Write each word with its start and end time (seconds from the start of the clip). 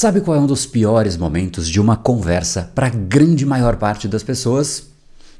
Sabe 0.00 0.22
qual 0.22 0.34
é 0.34 0.40
um 0.40 0.46
dos 0.46 0.64
piores 0.64 1.14
momentos 1.18 1.68
de 1.68 1.78
uma 1.78 1.94
conversa 1.94 2.72
para 2.74 2.86
a 2.86 2.88
grande 2.88 3.44
maior 3.44 3.76
parte 3.76 4.08
das 4.08 4.22
pessoas? 4.22 4.84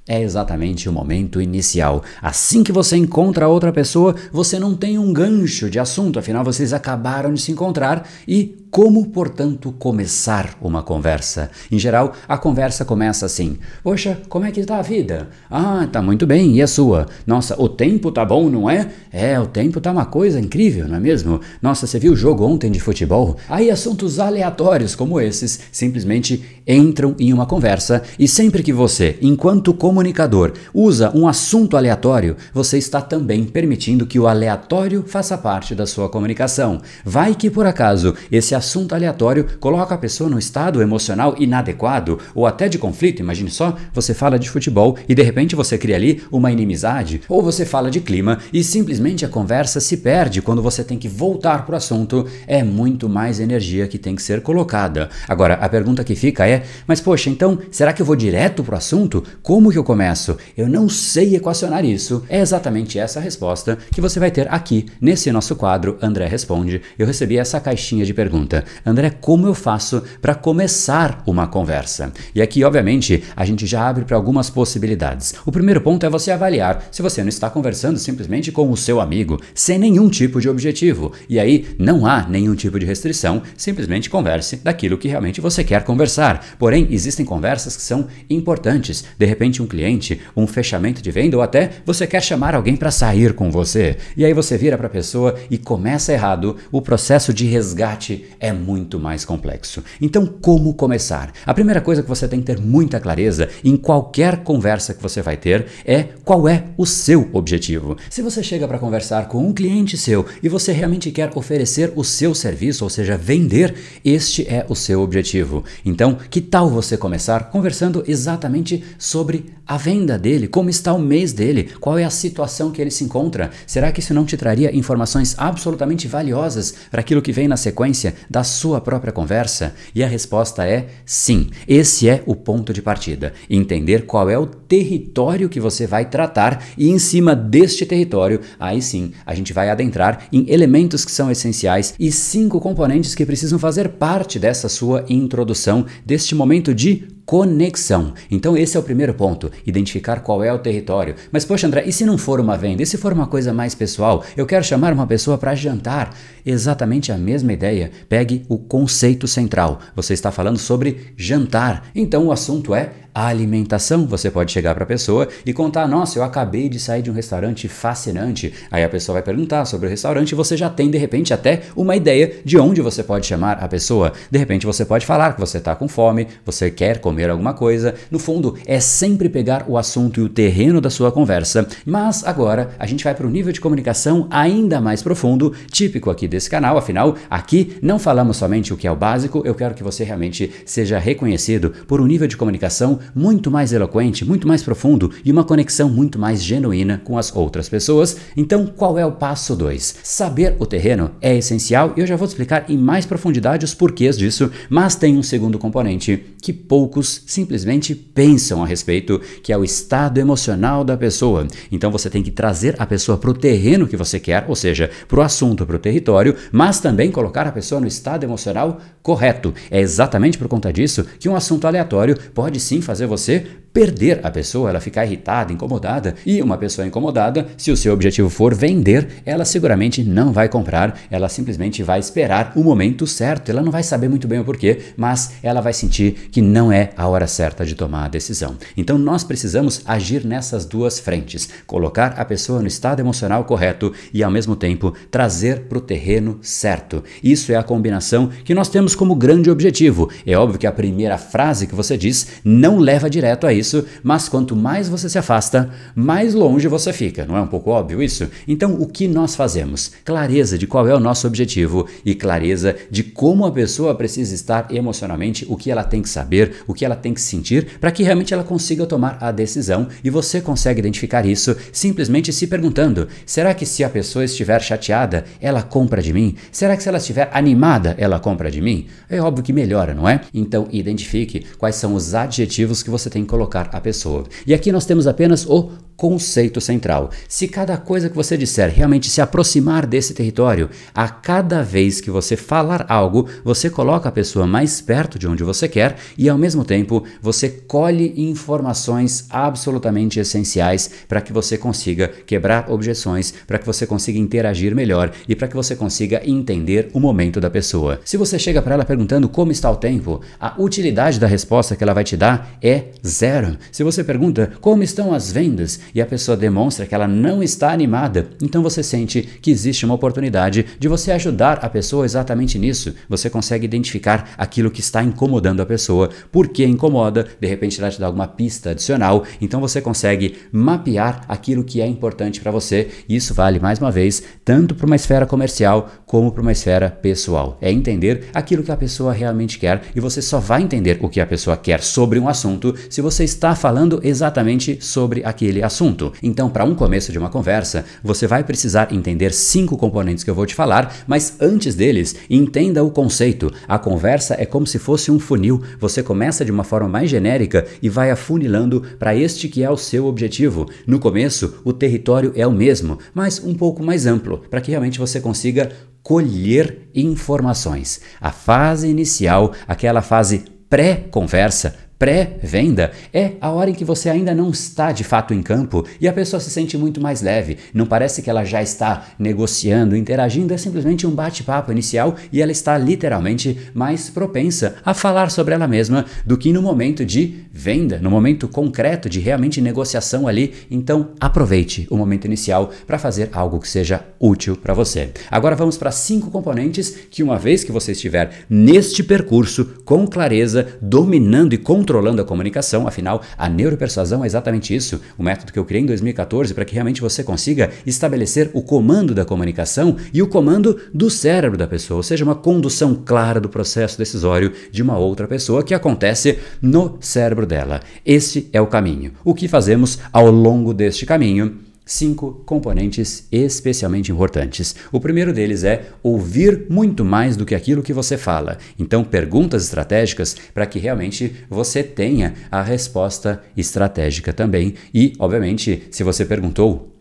É 0.06 0.20
exatamente 0.20 0.86
o 0.86 0.92
momento 0.92 1.40
inicial. 1.40 2.04
Assim 2.20 2.62
que 2.62 2.70
você 2.70 2.94
encontra 2.94 3.48
outra 3.48 3.72
pessoa, 3.72 4.14
você 4.30 4.58
não 4.58 4.74
tem 4.74 4.98
um 4.98 5.14
gancho 5.14 5.70
de 5.70 5.78
assunto, 5.78 6.18
afinal 6.18 6.44
vocês 6.44 6.74
acabaram 6.74 7.32
de 7.32 7.40
se 7.40 7.50
encontrar 7.50 8.06
e 8.28 8.59
como, 8.70 9.06
portanto, 9.06 9.74
começar 9.78 10.56
uma 10.62 10.82
conversa? 10.82 11.50
Em 11.72 11.78
geral, 11.78 12.12
a 12.28 12.38
conversa 12.38 12.84
começa 12.84 13.26
assim: 13.26 13.58
Poxa, 13.82 14.18
como 14.28 14.44
é 14.44 14.52
que 14.52 14.60
está 14.60 14.78
a 14.78 14.82
vida? 14.82 15.28
Ah, 15.50 15.88
tá 15.90 16.00
muito 16.00 16.26
bem, 16.26 16.54
e 16.56 16.62
a 16.62 16.68
sua? 16.68 17.08
Nossa, 17.26 17.60
o 17.60 17.68
tempo 17.68 18.12
tá 18.12 18.24
bom, 18.24 18.48
não 18.48 18.70
é? 18.70 18.88
É, 19.12 19.38
o 19.40 19.46
tempo 19.46 19.80
tá 19.80 19.90
uma 19.90 20.06
coisa 20.06 20.38
incrível, 20.38 20.86
não 20.86 20.96
é 20.96 21.00
mesmo? 21.00 21.40
Nossa, 21.60 21.86
você 21.86 21.98
viu 21.98 22.12
o 22.12 22.16
jogo 22.16 22.46
ontem 22.46 22.70
de 22.70 22.78
futebol? 22.78 23.36
Aí 23.48 23.70
assuntos 23.70 24.20
aleatórios 24.20 24.94
como 24.94 25.20
esses 25.20 25.58
simplesmente 25.72 26.60
entram 26.66 27.16
em 27.18 27.32
uma 27.32 27.46
conversa 27.46 28.02
e 28.18 28.28
sempre 28.28 28.62
que 28.62 28.72
você, 28.72 29.18
enquanto 29.20 29.74
comunicador, 29.74 30.52
usa 30.72 31.10
um 31.14 31.26
assunto 31.26 31.76
aleatório, 31.76 32.36
você 32.54 32.78
está 32.78 33.00
também 33.00 33.44
permitindo 33.44 34.06
que 34.06 34.18
o 34.20 34.28
aleatório 34.28 35.02
faça 35.06 35.36
parte 35.36 35.74
da 35.74 35.86
sua 35.86 36.08
comunicação. 36.08 36.80
Vai 37.04 37.34
que 37.34 37.50
por 37.50 37.66
acaso 37.66 38.14
esse 38.30 38.54
assunto 38.60 38.94
aleatório 38.94 39.46
coloca 39.58 39.94
a 39.94 39.98
pessoa 39.98 40.28
num 40.28 40.38
estado 40.38 40.82
emocional 40.82 41.34
inadequado 41.38 42.18
ou 42.34 42.46
até 42.46 42.68
de 42.68 42.78
conflito. 42.78 43.20
Imagine 43.20 43.50
só, 43.50 43.74
você 43.92 44.12
fala 44.14 44.38
de 44.38 44.50
futebol 44.50 44.96
e 45.08 45.14
de 45.14 45.22
repente 45.22 45.56
você 45.56 45.78
cria 45.78 45.96
ali 45.96 46.22
uma 46.30 46.52
inimizade, 46.52 47.22
ou 47.28 47.42
você 47.42 47.64
fala 47.64 47.90
de 47.90 48.00
clima 48.00 48.38
e 48.52 48.62
simplesmente 48.62 49.24
a 49.24 49.28
conversa 49.28 49.80
se 49.80 49.96
perde 49.96 50.42
quando 50.42 50.62
você 50.62 50.84
tem 50.84 50.98
que 50.98 51.08
voltar 51.08 51.64
para 51.64 51.72
o 51.72 51.76
assunto. 51.76 52.26
É 52.46 52.62
muito 52.62 53.08
mais 53.08 53.40
energia 53.40 53.88
que 53.88 53.98
tem 53.98 54.14
que 54.14 54.22
ser 54.22 54.42
colocada. 54.42 55.08
Agora, 55.26 55.54
a 55.54 55.68
pergunta 55.68 56.04
que 56.04 56.14
fica 56.14 56.46
é: 56.46 56.64
mas 56.86 57.00
poxa, 57.00 57.30
então 57.30 57.58
será 57.70 57.92
que 57.92 58.02
eu 58.02 58.06
vou 58.06 58.16
direto 58.16 58.62
para 58.62 58.74
o 58.74 58.78
assunto? 58.78 59.24
Como 59.42 59.72
que 59.72 59.78
eu 59.78 59.84
começo? 59.84 60.36
Eu 60.56 60.68
não 60.68 60.88
sei 60.88 61.34
equacionar 61.34 61.84
isso. 61.84 62.22
É 62.28 62.40
exatamente 62.40 62.98
essa 62.98 63.20
resposta 63.20 63.78
que 63.90 64.00
você 64.00 64.20
vai 64.20 64.30
ter 64.30 64.52
aqui 64.52 64.86
nesse 65.00 65.32
nosso 65.32 65.56
quadro 65.56 65.96
André 66.02 66.26
Responde. 66.26 66.82
Eu 66.98 67.06
recebi 67.06 67.38
essa 67.38 67.58
caixinha 67.58 68.04
de 68.04 68.12
perguntas 68.12 68.49
pergunta: 68.50 68.64
André, 68.84 69.10
como 69.10 69.46
eu 69.46 69.54
faço 69.54 70.02
para 70.20 70.34
começar 70.34 71.22
uma 71.26 71.46
conversa? 71.46 72.12
E 72.34 72.42
aqui, 72.42 72.64
obviamente, 72.64 73.22
a 73.36 73.44
gente 73.44 73.66
já 73.66 73.88
abre 73.88 74.04
para 74.04 74.16
algumas 74.16 74.50
possibilidades. 74.50 75.34
O 75.46 75.52
primeiro 75.52 75.80
ponto 75.80 76.04
é 76.04 76.10
você 76.10 76.30
avaliar 76.30 76.88
se 76.90 77.02
você 77.02 77.22
não 77.22 77.28
está 77.28 77.48
conversando 77.48 77.98
simplesmente 77.98 78.50
com 78.50 78.70
o 78.70 78.76
seu 78.76 79.00
amigo, 79.00 79.40
sem 79.54 79.78
nenhum 79.78 80.08
tipo 80.08 80.40
de 80.40 80.48
objetivo. 80.48 81.12
E 81.28 81.38
aí 81.38 81.68
não 81.78 82.04
há 82.04 82.26
nenhum 82.28 82.54
tipo 82.54 82.78
de 82.78 82.86
restrição, 82.86 83.42
simplesmente 83.56 84.10
converse 84.10 84.56
daquilo 84.56 84.98
que 84.98 85.08
realmente 85.08 85.40
você 85.40 85.62
quer 85.62 85.84
conversar. 85.84 86.56
Porém, 86.58 86.88
existem 86.90 87.24
conversas 87.24 87.76
que 87.76 87.82
são 87.82 88.08
importantes. 88.28 89.04
De 89.16 89.26
repente, 89.26 89.62
um 89.62 89.66
cliente, 89.66 90.20
um 90.36 90.46
fechamento 90.46 91.00
de 91.00 91.10
venda 91.10 91.36
ou 91.36 91.42
até 91.42 91.70
você 91.86 92.06
quer 92.06 92.22
chamar 92.22 92.54
alguém 92.54 92.76
para 92.76 92.90
sair 92.90 93.34
com 93.34 93.50
você. 93.50 93.96
E 94.16 94.24
aí 94.24 94.34
você 94.34 94.56
vira 94.56 94.76
para 94.76 94.88
a 94.88 94.90
pessoa 94.90 95.36
e 95.50 95.58
começa 95.58 96.12
errado, 96.12 96.56
o 96.72 96.82
processo 96.82 97.32
de 97.32 97.46
resgate 97.46 98.24
é 98.40 98.52
muito 98.52 98.98
mais 98.98 99.24
complexo. 99.24 99.84
Então, 100.00 100.26
como 100.26 100.74
começar? 100.74 101.32
A 101.44 101.54
primeira 101.54 101.80
coisa 101.80 102.02
que 102.02 102.08
você 102.08 102.26
tem 102.26 102.40
que 102.40 102.46
ter 102.46 102.58
muita 102.58 102.98
clareza 102.98 103.48
em 103.62 103.76
qualquer 103.76 104.38
conversa 104.38 104.94
que 104.94 105.02
você 105.02 105.20
vai 105.20 105.36
ter 105.36 105.66
é 105.84 106.04
qual 106.24 106.48
é 106.48 106.64
o 106.76 106.86
seu 106.86 107.28
objetivo. 107.32 107.96
Se 108.08 108.22
você 108.22 108.42
chega 108.42 108.66
para 108.66 108.78
conversar 108.78 109.28
com 109.28 109.46
um 109.46 109.52
cliente 109.52 109.98
seu 109.98 110.24
e 110.42 110.48
você 110.48 110.72
realmente 110.72 111.10
quer 111.10 111.30
oferecer 111.34 111.92
o 111.94 112.02
seu 112.02 112.34
serviço, 112.34 112.84
ou 112.84 112.90
seja, 112.90 113.16
vender, 113.16 113.74
este 114.04 114.48
é 114.48 114.64
o 114.68 114.74
seu 114.74 115.02
objetivo. 115.02 115.62
Então, 115.84 116.16
que 116.30 116.40
tal 116.40 116.70
você 116.70 116.96
começar 116.96 117.50
conversando 117.50 118.02
exatamente 118.06 118.82
sobre 118.98 119.46
a 119.66 119.76
venda 119.76 120.18
dele, 120.18 120.48
como 120.48 120.70
está 120.70 120.92
o 120.92 120.98
mês 120.98 121.32
dele, 121.32 121.70
qual 121.80 121.98
é 121.98 122.04
a 122.04 122.10
situação 122.10 122.70
que 122.70 122.80
ele 122.80 122.90
se 122.90 123.04
encontra? 123.04 123.50
Será 123.66 123.92
que 123.92 124.00
isso 124.00 124.14
não 124.14 124.24
te 124.24 124.36
traria 124.36 124.74
informações 124.74 125.34
absolutamente 125.38 126.08
valiosas 126.08 126.74
para 126.90 127.00
aquilo 127.00 127.22
que 127.22 127.32
vem 127.32 127.46
na 127.46 127.56
sequência 127.56 128.14
da 128.30 128.44
sua 128.44 128.80
própria 128.80 129.12
conversa? 129.12 129.74
E 129.92 130.04
a 130.04 130.06
resposta 130.06 130.64
é 130.64 130.86
sim. 131.04 131.50
Esse 131.66 132.08
é 132.08 132.22
o 132.24 132.36
ponto 132.36 132.72
de 132.72 132.80
partida. 132.80 133.34
Entender 133.50 134.06
qual 134.06 134.30
é 134.30 134.38
o 134.38 134.46
território 134.46 135.48
que 135.48 135.58
você 135.58 135.86
vai 135.86 136.08
tratar 136.08 136.64
e 136.78 136.88
em 136.88 136.98
cima 136.98 137.34
deste 137.34 137.84
território, 137.84 138.40
aí 138.58 138.80
sim, 138.80 139.10
a 139.26 139.34
gente 139.34 139.52
vai 139.52 139.68
adentrar 139.68 140.28
em 140.32 140.48
elementos 140.48 141.04
que 141.04 141.10
são 141.10 141.30
essenciais 141.30 141.94
e 141.98 142.12
cinco 142.12 142.60
componentes 142.60 143.16
que 143.16 143.26
precisam 143.26 143.58
fazer 143.58 143.88
parte 143.88 144.38
dessa 144.38 144.68
sua 144.68 145.04
introdução, 145.08 145.84
deste 146.06 146.34
momento 146.34 146.72
de 146.72 147.08
conexão. 147.30 148.12
Então 148.28 148.56
esse 148.56 148.76
é 148.76 148.80
o 148.80 148.82
primeiro 148.82 149.14
ponto, 149.14 149.52
identificar 149.64 150.18
qual 150.18 150.42
é 150.42 150.52
o 150.52 150.58
território. 150.58 151.14
Mas 151.30 151.44
poxa 151.44 151.64
André, 151.64 151.84
e 151.86 151.92
se 151.92 152.04
não 152.04 152.18
for 152.18 152.40
uma 152.40 152.58
venda? 152.58 152.82
E 152.82 152.86
se 152.86 152.98
for 152.98 153.12
uma 153.12 153.28
coisa 153.28 153.52
mais 153.52 153.72
pessoal? 153.72 154.24
Eu 154.36 154.46
quero 154.46 154.64
chamar 154.64 154.92
uma 154.92 155.06
pessoa 155.06 155.38
para 155.38 155.54
jantar. 155.54 156.12
Exatamente 156.44 157.12
a 157.12 157.16
mesma 157.16 157.52
ideia. 157.52 157.92
Pegue 158.08 158.44
o 158.48 158.58
conceito 158.58 159.28
central. 159.28 159.78
Você 159.94 160.12
está 160.12 160.32
falando 160.32 160.58
sobre 160.58 161.12
jantar. 161.16 161.88
Então 161.94 162.26
o 162.26 162.32
assunto 162.32 162.74
é 162.74 162.90
a 163.14 163.26
alimentação. 163.26 164.06
Você 164.06 164.30
pode 164.30 164.52
chegar 164.52 164.74
para 164.74 164.84
a 164.84 164.86
pessoa 164.86 165.28
e 165.44 165.52
contar: 165.52 165.86
Nossa, 165.86 166.18
eu 166.18 166.22
acabei 166.22 166.68
de 166.68 166.78
sair 166.78 167.02
de 167.02 167.10
um 167.10 167.14
restaurante 167.14 167.68
fascinante. 167.68 168.52
Aí 168.70 168.84
a 168.84 168.88
pessoa 168.88 169.14
vai 169.14 169.22
perguntar 169.22 169.64
sobre 169.64 169.86
o 169.86 169.90
restaurante 169.90 170.32
e 170.32 170.34
você 170.34 170.56
já 170.56 170.70
tem 170.70 170.90
de 170.90 170.98
repente 170.98 171.34
até 171.34 171.62
uma 171.76 171.96
ideia 171.96 172.40
de 172.44 172.58
onde 172.58 172.80
você 172.80 173.02
pode 173.02 173.26
chamar 173.26 173.58
a 173.58 173.68
pessoa. 173.68 174.12
De 174.30 174.38
repente 174.38 174.66
você 174.66 174.84
pode 174.84 175.06
falar 175.06 175.34
que 175.34 175.40
você 175.40 175.58
está 175.58 175.74
com 175.74 175.88
fome, 175.88 176.26
você 176.44 176.70
quer 176.70 176.98
comer 176.98 177.19
alguma 177.28 177.52
coisa. 177.52 177.94
No 178.10 178.18
fundo, 178.18 178.56
é 178.64 178.80
sempre 178.80 179.28
pegar 179.28 179.66
o 179.68 179.76
assunto 179.76 180.20
e 180.20 180.22
o 180.22 180.28
terreno 180.28 180.80
da 180.80 180.88
sua 180.88 181.12
conversa. 181.12 181.66
Mas 181.84 182.24
agora 182.24 182.70
a 182.78 182.86
gente 182.86 183.04
vai 183.04 183.14
para 183.14 183.26
um 183.26 183.30
nível 183.30 183.52
de 183.52 183.60
comunicação 183.60 184.26
ainda 184.30 184.80
mais 184.80 185.02
profundo, 185.02 185.52
típico 185.70 186.08
aqui 186.08 186.26
desse 186.26 186.48
canal. 186.48 186.78
Afinal, 186.78 187.16
aqui 187.28 187.76
não 187.82 187.98
falamos 187.98 188.36
somente 188.36 188.72
o 188.72 188.76
que 188.76 188.86
é 188.86 188.92
o 188.92 188.96
básico, 188.96 189.42
eu 189.44 189.54
quero 189.54 189.74
que 189.74 189.82
você 189.82 190.04
realmente 190.04 190.50
seja 190.64 190.98
reconhecido 190.98 191.72
por 191.86 192.00
um 192.00 192.06
nível 192.06 192.28
de 192.28 192.36
comunicação 192.36 193.00
muito 193.14 193.50
mais 193.50 193.72
eloquente, 193.72 194.24
muito 194.24 194.46
mais 194.46 194.62
profundo 194.62 195.10
e 195.24 195.32
uma 195.32 195.44
conexão 195.44 195.88
muito 195.88 196.18
mais 196.18 196.42
genuína 196.42 197.00
com 197.04 197.18
as 197.18 197.34
outras 197.34 197.68
pessoas. 197.68 198.16
Então, 198.36 198.66
qual 198.66 198.98
é 198.98 199.04
o 199.04 199.12
passo 199.12 199.56
2? 199.56 199.96
Saber 200.02 200.54
o 200.58 200.66
terreno 200.66 201.10
é 201.20 201.36
essencial 201.36 201.92
e 201.96 202.00
eu 202.00 202.06
já 202.06 202.16
vou 202.16 202.26
te 202.26 202.30
explicar 202.30 202.64
em 202.68 202.78
mais 202.78 203.04
profundidade 203.06 203.64
os 203.64 203.74
porquês 203.74 204.16
disso, 204.16 204.50
mas 204.68 204.94
tem 204.94 205.16
um 205.16 205.22
segundo 205.22 205.58
componente 205.58 206.24
que 206.40 206.52
poucos 206.52 207.09
simplesmente 207.26 207.94
pensam 207.94 208.62
a 208.62 208.66
respeito, 208.66 209.20
que 209.42 209.52
é 209.52 209.58
o 209.58 209.64
estado 209.64 210.18
emocional 210.18 210.84
da 210.84 210.96
pessoa. 210.96 211.46
Então, 211.70 211.90
você 211.90 212.08
tem 212.10 212.22
que 212.22 212.30
trazer 212.30 212.74
a 212.78 212.86
pessoa 212.86 213.18
para 213.18 213.30
o 213.30 213.34
terreno 213.34 213.86
que 213.86 213.96
você 213.96 214.20
quer, 214.20 214.44
ou 214.48 214.56
seja, 214.56 214.90
para 215.08 215.20
o 215.20 215.22
assunto, 215.22 215.66
para 215.66 215.76
o 215.76 215.80
território, 215.80 216.36
mas 216.52 216.80
também 216.80 217.10
colocar 217.10 217.46
a 217.46 217.52
pessoa 217.52 217.80
no 217.80 217.86
estado 217.86 218.24
emocional 218.24 218.80
correto. 219.02 219.54
É 219.70 219.80
exatamente 219.80 220.38
por 220.38 220.48
conta 220.48 220.72
disso 220.72 221.06
que 221.18 221.28
um 221.28 221.36
assunto 221.36 221.66
aleatório 221.66 222.16
pode 222.34 222.60
sim 222.60 222.80
fazer 222.80 223.06
você 223.06 223.46
perder 223.72 224.20
a 224.22 224.30
pessoa, 224.30 224.70
ela 224.70 224.80
ficar 224.80 225.04
irritada, 225.04 225.52
incomodada. 225.52 226.14
E 226.24 226.42
uma 226.42 226.58
pessoa 226.58 226.86
incomodada, 226.86 227.46
se 227.56 227.70
o 227.70 227.76
seu 227.76 227.92
objetivo 227.92 228.28
for 228.28 228.54
vender, 228.54 229.22
ela 229.24 229.44
seguramente 229.44 230.02
não 230.02 230.32
vai 230.32 230.48
comprar, 230.48 230.98
ela 231.10 231.28
simplesmente 231.28 231.82
vai 231.82 232.00
esperar 232.00 232.52
o 232.56 232.62
momento 232.62 233.06
certo. 233.06 233.50
Ela 233.50 233.62
não 233.62 233.70
vai 233.70 233.82
saber 233.82 234.08
muito 234.08 234.26
bem 234.26 234.40
o 234.40 234.44
porquê, 234.44 234.78
mas 234.96 235.32
ela 235.42 235.60
vai 235.60 235.72
sentir 235.72 236.28
que 236.30 236.42
não 236.42 236.72
é 236.72 236.90
a 236.96 237.06
hora 237.06 237.26
certa 237.26 237.64
de 237.64 237.74
tomar 237.74 238.06
a 238.06 238.08
decisão. 238.08 238.56
Então 238.76 238.98
nós 238.98 239.24
precisamos 239.24 239.82
agir 239.84 240.24
nessas 240.24 240.64
duas 240.64 240.98
frentes: 240.98 241.48
colocar 241.66 242.14
a 242.16 242.24
pessoa 242.24 242.60
no 242.60 242.68
estado 242.68 243.00
emocional 243.00 243.44
correto 243.44 243.92
e 244.12 244.22
ao 244.22 244.30
mesmo 244.30 244.56
tempo 244.56 244.94
trazer 245.10 245.60
para 245.62 245.78
o 245.78 245.80
terreno 245.80 246.38
certo. 246.42 247.02
Isso 247.22 247.52
é 247.52 247.56
a 247.56 247.62
combinação 247.62 248.30
que 248.44 248.54
nós 248.54 248.68
temos 248.68 248.94
como 248.94 249.14
grande 249.14 249.50
objetivo. 249.50 250.10
É 250.26 250.36
óbvio 250.36 250.58
que 250.58 250.66
a 250.66 250.72
primeira 250.72 251.18
frase 251.18 251.66
que 251.66 251.74
você 251.74 251.96
diz 251.96 252.26
não 252.44 252.78
leva 252.78 253.08
direto 253.08 253.46
a 253.46 253.52
isso, 253.52 253.59
mas 254.02 254.28
quanto 254.28 254.56
mais 254.56 254.88
você 254.88 255.08
se 255.08 255.18
afasta, 255.18 255.70
mais 255.94 256.34
longe 256.34 256.68
você 256.68 256.92
fica. 256.92 257.26
Não 257.26 257.36
é 257.36 257.40
um 257.40 257.46
pouco 257.46 257.70
óbvio 257.70 258.02
isso? 258.02 258.28
Então, 258.46 258.74
o 258.74 258.86
que 258.86 259.06
nós 259.06 259.34
fazemos? 259.34 259.92
Clareza 260.04 260.56
de 260.56 260.66
qual 260.66 260.86
é 260.88 260.94
o 260.94 261.00
nosso 261.00 261.26
objetivo 261.26 261.86
e 262.04 262.14
clareza 262.14 262.76
de 262.90 263.02
como 263.02 263.44
a 263.44 263.52
pessoa 263.52 263.94
precisa 263.94 264.34
estar 264.34 264.72
emocionalmente, 264.72 265.46
o 265.48 265.56
que 265.56 265.70
ela 265.70 265.84
tem 265.84 266.02
que 266.02 266.08
saber, 266.08 266.62
o 266.66 266.74
que 266.74 266.84
ela 266.84 266.96
tem 266.96 267.12
que 267.12 267.20
sentir, 267.20 267.78
para 267.80 267.90
que 267.90 268.02
realmente 268.02 268.32
ela 268.32 268.44
consiga 268.44 268.86
tomar 268.86 269.18
a 269.20 269.30
decisão. 269.32 269.88
E 270.02 270.10
você 270.10 270.40
consegue 270.40 270.80
identificar 270.80 271.26
isso 271.26 271.56
simplesmente 271.72 272.32
se 272.32 272.46
perguntando: 272.46 273.08
será 273.26 273.54
que 273.54 273.66
se 273.66 273.84
a 273.84 273.90
pessoa 273.90 274.24
estiver 274.24 274.60
chateada, 274.62 275.24
ela 275.40 275.62
compra 275.62 276.00
de 276.00 276.12
mim? 276.12 276.36
Será 276.52 276.76
que 276.76 276.82
se 276.82 276.88
ela 276.88 276.98
estiver 276.98 277.28
animada, 277.32 277.94
ela 277.98 278.18
compra 278.18 278.50
de 278.50 278.60
mim? 278.60 278.86
É 279.08 279.20
óbvio 279.20 279.44
que 279.44 279.52
melhora, 279.52 279.94
não 279.94 280.08
é? 280.08 280.20
Então, 280.32 280.68
identifique 280.70 281.44
quais 281.58 281.76
são 281.76 281.94
os 281.94 282.14
adjetivos 282.14 282.82
que 282.82 282.90
você 282.90 283.10
tem 283.10 283.22
que 283.22 283.28
colocar 283.28 283.49
a 283.58 283.80
pessoa. 283.80 284.24
E 284.46 284.54
aqui 284.54 284.70
nós 284.70 284.86
temos 284.86 285.06
apenas 285.06 285.46
o 285.46 285.70
conceito 286.00 286.62
central. 286.62 287.10
Se 287.28 287.46
cada 287.46 287.76
coisa 287.76 288.08
que 288.08 288.16
você 288.16 288.34
disser 288.34 288.72
realmente 288.74 289.10
se 289.10 289.20
aproximar 289.20 289.84
desse 289.84 290.14
território, 290.14 290.70
a 290.94 291.06
cada 291.10 291.62
vez 291.62 292.00
que 292.00 292.10
você 292.10 292.38
falar 292.38 292.86
algo, 292.88 293.28
você 293.44 293.68
coloca 293.68 294.08
a 294.08 294.12
pessoa 294.12 294.46
mais 294.46 294.80
perto 294.80 295.18
de 295.18 295.28
onde 295.28 295.44
você 295.44 295.68
quer 295.68 295.96
e 296.16 296.26
ao 296.26 296.38
mesmo 296.38 296.64
tempo 296.64 297.04
você 297.20 297.50
colhe 297.50 298.14
informações 298.16 299.26
absolutamente 299.28 300.18
essenciais 300.18 300.90
para 301.06 301.20
que 301.20 301.34
você 301.34 301.58
consiga 301.58 302.08
quebrar 302.08 302.70
objeções, 302.70 303.34
para 303.46 303.58
que 303.58 303.66
você 303.66 303.86
consiga 303.86 304.18
interagir 304.18 304.74
melhor 304.74 305.12
e 305.28 305.36
para 305.36 305.48
que 305.48 305.54
você 305.54 305.76
consiga 305.76 306.22
entender 306.24 306.88
o 306.94 306.98
momento 306.98 307.42
da 307.42 307.50
pessoa. 307.50 308.00
Se 308.06 308.16
você 308.16 308.38
chega 308.38 308.62
para 308.62 308.72
ela 308.72 308.86
perguntando 308.86 309.28
como 309.28 309.52
está 309.52 309.70
o 309.70 309.76
tempo, 309.76 310.22
a 310.40 310.54
utilidade 310.58 311.20
da 311.20 311.26
resposta 311.26 311.76
que 311.76 311.84
ela 311.84 311.92
vai 311.92 312.04
te 312.04 312.16
dar 312.16 312.56
é 312.62 312.84
zero. 313.06 313.58
Se 313.70 313.84
você 313.84 314.02
pergunta 314.02 314.50
como 314.62 314.82
estão 314.82 315.12
as 315.12 315.30
vendas 315.30 315.78
e 315.94 316.00
a 316.00 316.06
pessoa 316.06 316.36
demonstra 316.36 316.86
que 316.86 316.94
ela 316.94 317.08
não 317.08 317.42
está 317.42 317.72
animada, 317.72 318.28
então 318.42 318.62
você 318.62 318.82
sente 318.82 319.22
que 319.40 319.50
existe 319.50 319.84
uma 319.84 319.94
oportunidade 319.94 320.66
de 320.78 320.88
você 320.88 321.10
ajudar 321.12 321.58
a 321.62 321.68
pessoa 321.68 322.04
exatamente 322.04 322.58
nisso. 322.58 322.94
Você 323.08 323.28
consegue 323.28 323.64
identificar 323.64 324.30
aquilo 324.36 324.70
que 324.70 324.80
está 324.80 325.02
incomodando 325.02 325.60
a 325.60 325.66
pessoa, 325.66 326.10
por 326.30 326.48
que 326.48 326.64
incomoda, 326.64 327.26
de 327.40 327.46
repente 327.46 327.80
ela 327.80 327.90
te 327.90 328.00
dá 328.00 328.06
alguma 328.06 328.26
pista 328.26 328.70
adicional, 328.70 329.24
então 329.40 329.60
você 329.60 329.80
consegue 329.80 330.36
mapear 330.52 331.24
aquilo 331.28 331.64
que 331.64 331.80
é 331.80 331.86
importante 331.86 332.40
para 332.40 332.50
você. 332.50 332.88
E 333.08 333.16
isso 333.16 333.34
vale 333.34 333.58
mais 333.58 333.78
uma 333.78 333.90
vez 333.90 334.22
tanto 334.44 334.74
para 334.74 334.86
uma 334.86 334.96
esfera 334.96 335.26
comercial 335.26 335.90
como 336.06 336.32
para 336.32 336.42
uma 336.42 336.52
esfera 336.52 336.90
pessoal. 336.90 337.58
É 337.60 337.70
entender 337.70 338.28
aquilo 338.32 338.62
que 338.62 338.72
a 338.72 338.76
pessoa 338.76 339.12
realmente 339.12 339.58
quer 339.58 339.82
e 339.94 340.00
você 340.00 340.22
só 340.22 340.38
vai 340.38 340.62
entender 340.62 340.98
o 341.00 341.08
que 341.08 341.20
a 341.20 341.26
pessoa 341.26 341.56
quer 341.56 341.80
sobre 341.82 342.18
um 342.18 342.28
assunto 342.28 342.74
se 342.88 343.00
você 343.00 343.24
está 343.24 343.54
falando 343.54 344.00
exatamente 344.02 344.78
sobre 344.80 345.22
aquele 345.24 345.62
assunto 345.62 345.79
assunto. 345.80 346.12
Então, 346.22 346.50
para 346.50 346.64
um 346.64 346.74
começo 346.74 347.10
de 347.10 347.18
uma 347.18 347.30
conversa, 347.30 347.86
você 348.04 348.26
vai 348.26 348.44
precisar 348.44 348.92
entender 348.92 349.32
cinco 349.32 349.78
componentes 349.78 350.22
que 350.22 350.28
eu 350.28 350.34
vou 350.34 350.44
te 350.44 350.54
falar, 350.54 350.94
mas 351.06 351.36
antes 351.40 351.74
deles, 351.74 352.14
entenda 352.28 352.84
o 352.84 352.90
conceito. 352.90 353.50
A 353.66 353.78
conversa 353.78 354.36
é 354.38 354.44
como 354.44 354.66
se 354.66 354.78
fosse 354.78 355.10
um 355.10 355.18
funil. 355.18 355.62
Você 355.78 356.02
começa 356.02 356.44
de 356.44 356.52
uma 356.52 356.64
forma 356.64 356.88
mais 356.88 357.08
genérica 357.08 357.66
e 357.80 357.88
vai 357.88 358.10
afunilando 358.10 358.82
para 358.98 359.16
este 359.16 359.48
que 359.48 359.62
é 359.62 359.70
o 359.70 359.76
seu 359.76 360.04
objetivo. 360.04 360.68
No 360.86 361.00
começo, 361.00 361.62
o 361.64 361.72
território 361.72 362.32
é 362.36 362.46
o 362.46 362.52
mesmo, 362.52 362.98
mas 363.14 363.42
um 363.42 363.54
pouco 363.54 363.82
mais 363.82 364.06
amplo, 364.06 364.38
para 364.50 364.60
que 364.60 364.70
realmente 364.70 364.98
você 364.98 365.18
consiga 365.18 365.70
colher 366.02 366.90
informações. 366.94 368.02
A 368.20 368.30
fase 368.30 368.86
inicial, 368.86 369.54
aquela 369.66 370.02
fase 370.02 370.44
pré-conversa, 370.68 371.74
pré-venda 372.00 372.92
é 373.12 373.32
a 373.42 373.50
hora 373.50 373.68
em 373.68 373.74
que 373.74 373.84
você 373.84 374.08
ainda 374.08 374.34
não 374.34 374.48
está 374.48 374.90
de 374.90 375.04
fato 375.04 375.34
em 375.34 375.42
campo 375.42 375.86
e 376.00 376.08
a 376.08 376.12
pessoa 376.14 376.40
se 376.40 376.48
sente 376.48 376.78
muito 376.78 376.98
mais 376.98 377.20
leve. 377.20 377.58
Não 377.74 377.84
parece 377.84 378.22
que 378.22 378.30
ela 378.30 378.42
já 378.42 378.62
está 378.62 379.08
negociando, 379.18 379.94
interagindo, 379.94 380.54
é 380.54 380.56
simplesmente 380.56 381.06
um 381.06 381.10
bate-papo 381.10 381.70
inicial 381.70 382.16
e 382.32 382.40
ela 382.40 382.50
está 382.50 382.78
literalmente 382.78 383.68
mais 383.74 384.08
propensa 384.08 384.76
a 384.82 384.94
falar 384.94 385.30
sobre 385.30 385.52
ela 385.52 385.68
mesma 385.68 386.06
do 386.24 386.38
que 386.38 386.54
no 386.54 386.62
momento 386.62 387.04
de 387.04 387.44
venda, 387.52 387.98
no 387.98 388.10
momento 388.10 388.48
concreto 388.48 389.06
de 389.06 389.20
realmente 389.20 389.60
negociação 389.60 390.26
ali. 390.26 390.54
Então, 390.70 391.10
aproveite 391.20 391.86
o 391.90 391.98
momento 391.98 392.24
inicial 392.24 392.70
para 392.86 392.98
fazer 392.98 393.28
algo 393.30 393.60
que 393.60 393.68
seja 393.68 394.06
útil 394.18 394.56
para 394.56 394.72
você. 394.72 395.10
Agora 395.30 395.54
vamos 395.54 395.76
para 395.76 395.90
cinco 395.90 396.30
componentes 396.30 396.96
que 397.10 397.22
uma 397.22 397.38
vez 397.38 397.62
que 397.62 397.70
você 397.70 397.92
estiver 397.92 398.46
neste 398.48 399.02
percurso 399.02 399.66
com 399.84 400.06
clareza, 400.06 400.66
dominando 400.80 401.52
e 401.52 401.58
controlando 401.58 401.89
controlando 401.90 402.22
a 402.22 402.24
comunicação, 402.24 402.86
afinal, 402.86 403.20
a 403.36 403.48
neuropersuasão 403.48 404.22
é 404.22 404.26
exatamente 404.26 404.72
isso, 404.72 405.00
o 405.18 405.24
método 405.24 405.52
que 405.52 405.58
eu 405.58 405.64
criei 405.64 405.82
em 405.82 405.86
2014 405.86 406.54
para 406.54 406.64
que 406.64 406.72
realmente 406.72 407.00
você 407.00 407.24
consiga 407.24 407.68
estabelecer 407.84 408.48
o 408.54 408.62
comando 408.62 409.12
da 409.12 409.24
comunicação 409.24 409.96
e 410.14 410.22
o 410.22 410.28
comando 410.28 410.78
do 410.94 411.10
cérebro 411.10 411.58
da 411.58 411.66
pessoa, 411.66 411.96
ou 411.96 412.02
seja, 412.04 412.24
uma 412.24 412.36
condução 412.36 412.94
clara 412.94 413.40
do 413.40 413.48
processo 413.48 413.98
decisório 413.98 414.52
de 414.70 414.84
uma 414.84 414.96
outra 414.96 415.26
pessoa 415.26 415.64
que 415.64 415.74
acontece 415.74 416.38
no 416.62 416.96
cérebro 417.00 417.44
dela. 417.44 417.80
Este 418.06 418.48
é 418.52 418.60
o 418.60 418.68
caminho. 418.68 419.10
O 419.24 419.34
que 419.34 419.48
fazemos 419.48 419.98
ao 420.12 420.30
longo 420.30 420.72
deste 420.72 421.04
caminho? 421.04 421.69
Cinco 421.90 422.40
componentes 422.46 423.26
especialmente 423.32 424.12
importantes. 424.12 424.76
O 424.92 425.00
primeiro 425.00 425.32
deles 425.32 425.64
é 425.64 425.88
ouvir 426.04 426.66
muito 426.70 427.04
mais 427.04 427.36
do 427.36 427.44
que 427.44 427.54
aquilo 427.54 427.82
que 427.82 427.92
você 427.92 428.16
fala. 428.16 428.58
Então, 428.78 429.02
perguntas 429.02 429.64
estratégicas 429.64 430.36
para 430.54 430.66
que 430.66 430.78
realmente 430.78 431.34
você 431.50 431.82
tenha 431.82 432.34
a 432.48 432.62
resposta 432.62 433.42
estratégica 433.56 434.32
também. 434.32 434.74
E, 434.94 435.14
obviamente, 435.18 435.82
se 435.90 436.04
você 436.04 436.24
perguntou 436.24 436.99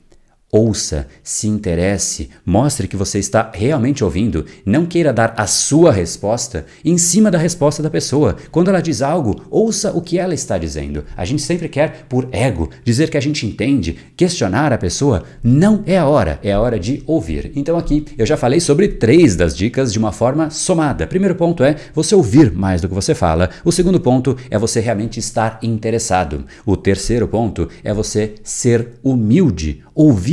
Ouça, 0.52 1.06
se 1.24 1.48
interesse, 1.48 2.32
mostre 2.44 2.88
que 2.88 2.98
você 2.98 3.20
está 3.20 3.52
realmente 3.54 4.04
ouvindo. 4.04 4.48
Não 4.66 4.84
queira 4.84 5.14
dar 5.14 5.36
a 5.38 5.46
sua 5.46 5.92
resposta 5.92 6.66
em 6.84 6.98
cima 6.98 7.30
da 7.30 7.38
resposta 7.38 7.84
da 7.84 7.90
pessoa. 7.90 8.36
Quando 8.50 8.70
ela 8.70 8.82
diz 8.82 9.04
algo, 9.04 9.44
ouça 9.52 9.92
o 9.92 10.02
que 10.02 10.18
ela 10.18 10.34
está 10.34 10.58
dizendo. 10.58 11.06
A 11.16 11.24
gente 11.24 11.44
sempre 11.44 11.70
quer, 11.70 12.08
por 12.10 12.28
ego, 12.32 12.68
dizer 12.84 13.12
que 13.12 13.18
a 13.18 13.22
gente 13.22 13.46
entende, 13.46 13.96
questionar 14.18 14.74
a 14.74 14.78
pessoa. 14.80 15.22
Não 15.44 15.84
é 15.86 16.00
a 16.00 16.08
hora, 16.08 16.40
é 16.42 16.52
a 16.52 16.60
hora 16.60 16.80
de 16.80 17.04
ouvir. 17.06 17.52
Então, 17.56 17.78
aqui 17.78 18.04
eu 18.18 18.26
já 18.26 18.36
falei 18.36 18.60
sobre 18.60 18.88
três 18.88 19.36
das 19.36 19.56
dicas 19.56 19.94
de 19.94 20.00
uma 20.00 20.12
forma 20.12 20.50
somada. 20.50 21.06
Primeiro 21.06 21.36
ponto 21.36 21.64
é 21.64 21.76
você 21.94 22.16
ouvir 22.16 22.52
mais 22.52 22.82
do 22.82 22.90
que 22.90 22.96
você 22.96 23.14
fala. 23.14 23.52
O 23.64 23.72
segundo 23.72 24.00
ponto 24.00 24.36
é 24.50 24.58
você 24.58 24.80
realmente 24.80 25.20
estar 25.20 25.60
interessado. 25.62 26.46
O 26.66 26.76
terceiro 26.76 27.28
ponto 27.28 27.70
é 27.84 27.94
você 27.94 28.34
ser 28.44 28.94
humilde 29.04 29.84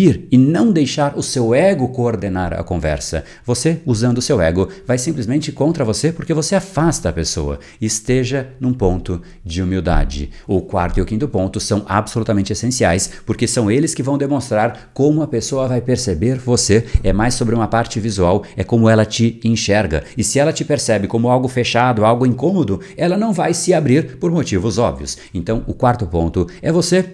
ouvir 0.06 0.28
e 0.30 0.38
não 0.38 0.70
deixar 0.72 1.16
o 1.16 1.22
seu 1.22 1.54
ego 1.54 1.88
coordenar 1.88 2.52
a 2.54 2.62
conversa. 2.62 3.24
Você, 3.44 3.80
usando 3.84 4.18
o 4.18 4.22
seu 4.22 4.40
ego, 4.40 4.68
vai 4.86 4.98
simplesmente 4.98 5.52
contra 5.52 5.84
você 5.84 6.12
porque 6.12 6.32
você 6.32 6.54
afasta 6.54 7.08
a 7.08 7.12
pessoa. 7.12 7.58
Esteja 7.80 8.48
num 8.60 8.72
ponto 8.72 9.20
de 9.44 9.62
humildade. 9.62 10.30
O 10.46 10.60
quarto 10.60 10.98
e 10.98 11.02
o 11.02 11.06
quinto 11.06 11.28
ponto 11.28 11.58
são 11.58 11.84
absolutamente 11.88 12.52
essenciais 12.52 13.10
porque 13.24 13.46
são 13.46 13.70
eles 13.70 13.94
que 13.94 14.02
vão 14.02 14.18
demonstrar 14.18 14.90
como 14.94 15.22
a 15.22 15.26
pessoa 15.26 15.68
vai 15.68 15.80
perceber 15.80 16.38
você. 16.38 16.84
É 17.02 17.12
mais 17.12 17.34
sobre 17.34 17.54
uma 17.54 17.68
parte 17.68 17.98
visual, 17.98 18.44
é 18.56 18.62
como 18.62 18.88
ela 18.88 19.04
te 19.04 19.40
enxerga. 19.44 20.04
E 20.16 20.22
se 20.22 20.38
ela 20.38 20.52
te 20.52 20.64
percebe 20.64 21.08
como 21.08 21.28
algo 21.28 21.48
fechado, 21.48 22.04
algo 22.04 22.26
incômodo, 22.26 22.80
ela 22.96 23.16
não 23.16 23.32
vai 23.32 23.52
se 23.54 23.74
abrir 23.74 24.16
por 24.18 24.30
motivos 24.30 24.78
óbvios. 24.78 25.18
Então, 25.34 25.64
o 25.66 25.74
quarto 25.74 26.06
ponto 26.06 26.46
é 26.62 26.70
você 26.70 27.04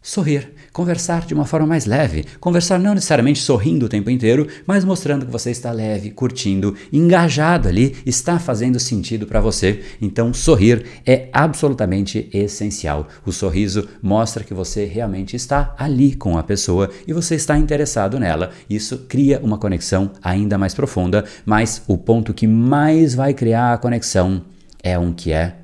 sorrir, 0.00 0.54
conversar 0.72 1.26
de 1.26 1.34
uma 1.34 1.44
forma 1.44 1.66
mais 1.66 1.86
leve, 1.86 2.24
conversar 2.40 2.78
não 2.78 2.94
necessariamente 2.94 3.40
sorrindo 3.40 3.86
o 3.86 3.88
tempo 3.88 4.10
inteiro, 4.10 4.46
mas 4.66 4.84
mostrando 4.84 5.26
que 5.26 5.32
você 5.32 5.50
está 5.50 5.70
leve, 5.72 6.10
curtindo, 6.10 6.74
engajado 6.92 7.68
ali, 7.68 7.96
está 8.04 8.38
fazendo 8.38 8.78
sentido 8.78 9.26
para 9.26 9.40
você. 9.40 9.82
Então, 10.00 10.32
sorrir 10.32 10.84
é 11.06 11.28
absolutamente 11.32 12.28
essencial. 12.32 13.08
O 13.24 13.32
sorriso 13.32 13.88
mostra 14.02 14.44
que 14.44 14.54
você 14.54 14.84
realmente 14.84 15.36
está 15.36 15.74
ali 15.78 16.14
com 16.14 16.38
a 16.38 16.42
pessoa 16.42 16.90
e 17.06 17.12
você 17.12 17.34
está 17.34 17.56
interessado 17.56 18.18
nela. 18.18 18.50
Isso 18.68 18.98
cria 19.08 19.40
uma 19.42 19.58
conexão 19.58 20.12
ainda 20.22 20.58
mais 20.58 20.74
profunda, 20.74 21.24
mas 21.44 21.82
o 21.86 21.96
ponto 21.96 22.34
que 22.34 22.46
mais 22.46 23.14
vai 23.14 23.34
criar 23.34 23.74
a 23.74 23.78
conexão 23.78 24.44
é 24.82 24.98
um 24.98 25.12
que 25.12 25.32
é 25.32 25.56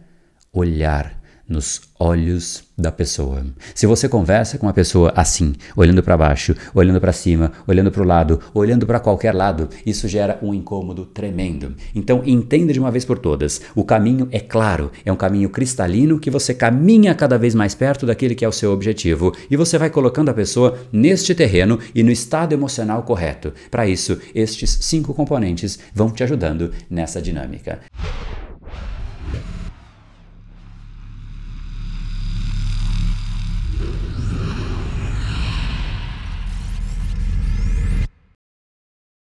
olhar 0.53 1.24
nos 1.49 1.83
olhos 1.99 2.65
da 2.77 2.91
pessoa. 2.91 3.45
Se 3.75 3.87
você 3.87 4.09
conversa 4.09 4.59
com 4.59 4.67
uma 4.67 4.73
pessoa 4.73 5.13
assim, 5.15 5.55
olhando 5.77 6.03
para 6.03 6.17
baixo, 6.17 6.57
olhando 6.75 7.01
para 7.01 7.13
cima, 7.13 7.53
olhando 7.67 7.91
para 7.91 8.03
o 8.03 8.07
lado, 8.07 8.41
olhando 8.53 8.87
para 8.87 8.99
qualquer 8.99 9.33
lado, 9.33 9.69
isso 9.87 10.09
gera 10.09 10.39
um 10.43 10.53
incômodo 10.53 11.07
tremendo. 11.07 11.75
Então 11.95 12.23
entenda 12.27 12.73
de 12.73 12.81
uma 12.81 12.91
vez 12.91 13.05
por 13.05 13.19
todas, 13.19 13.61
o 13.75 13.85
caminho 13.85 14.29
é 14.33 14.41
claro, 14.41 14.91
é 15.05 15.13
um 15.13 15.17
caminho 15.17 15.49
cristalino 15.49 16.19
que 16.19 16.31
você 16.31 16.53
caminha 16.53 17.15
cada 17.15 17.39
vez 17.39 17.55
mais 17.55 17.75
perto 17.75 18.07
daquele 18.07 18.35
que 18.35 18.45
é 18.45 18.49
o 18.49 18.53
seu 18.53 18.73
objetivo 18.73 19.33
e 19.51 19.57
você 19.57 19.79
vai 19.79 19.91
colocando 19.91 20.31
a 20.31 20.35
pessoa 20.35 20.79
neste 20.93 21.35
terreno 21.35 21.79
e 21.95 22.03
no 22.03 22.11
estado 22.11 22.53
emocional 22.53 23.03
correto. 23.05 23.53
Para 23.71 23.87
isso, 23.87 24.19
estes 24.35 24.79
cinco 24.83 25.15
componentes 25.15 25.79
vão 25.95 26.11
te 26.11 26.25
ajudando 26.25 26.73
nessa 26.91 27.23
dinâmica. 27.23 27.81